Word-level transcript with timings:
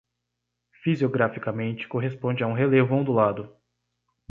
Fisiograficamente, 0.81 1.87
corresponde 1.87 2.43
a 2.43 2.47
um 2.47 2.53
relevo 2.53 2.95
ondulado. 2.95 3.55